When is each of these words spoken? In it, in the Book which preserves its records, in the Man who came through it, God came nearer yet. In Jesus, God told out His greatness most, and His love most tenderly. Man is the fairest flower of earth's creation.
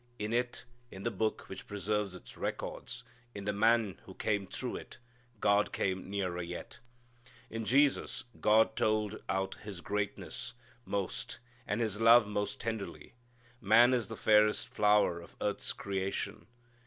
In 0.17 0.33
it, 0.33 0.65
in 0.89 1.03
the 1.03 1.11
Book 1.11 1.41
which 1.47 1.67
preserves 1.67 2.15
its 2.15 2.35
records, 2.35 3.03
in 3.35 3.45
the 3.45 3.53
Man 3.53 4.01
who 4.05 4.15
came 4.15 4.47
through 4.47 4.77
it, 4.77 4.97
God 5.39 5.71
came 5.71 6.09
nearer 6.09 6.41
yet. 6.41 6.79
In 7.51 7.65
Jesus, 7.65 8.23
God 8.39 8.75
told 8.75 9.21
out 9.29 9.57
His 9.63 9.79
greatness 9.79 10.53
most, 10.85 11.37
and 11.67 11.79
His 11.81 12.01
love 12.01 12.25
most 12.25 12.59
tenderly. 12.59 13.13
Man 13.61 13.93
is 13.93 14.07
the 14.07 14.17
fairest 14.17 14.69
flower 14.69 15.21
of 15.21 15.35
earth's 15.39 15.71
creation. 15.71 16.47